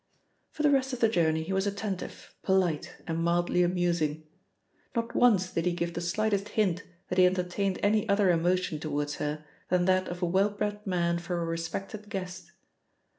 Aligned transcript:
For 0.49 0.63
the 0.63 0.71
rest 0.71 0.93
of 0.93 0.99
the 0.99 1.07
journey 1.07 1.43
he 1.43 1.53
was 1.53 1.67
attentive, 1.67 2.33
polite, 2.41 2.95
and 3.05 3.19
mildly 3.23 3.61
amusing. 3.61 4.23
Not 4.95 5.13
once 5.15 5.51
did 5.51 5.67
he 5.67 5.73
give 5.73 5.93
the 5.93 6.01
slightest 6.01 6.49
hint 6.57 6.81
that 7.09 7.19
he 7.19 7.27
entertained 7.27 7.77
any 7.83 8.09
other 8.09 8.31
emotion 8.31 8.79
towards 8.79 9.17
her 9.17 9.45
than 9.69 9.85
that 9.85 10.07
of 10.07 10.23
a 10.23 10.25
well 10.25 10.49
bred 10.49 10.87
man 10.87 11.19
for 11.19 11.39
a 11.39 11.45
respected 11.45 12.09
guest. 12.09 12.51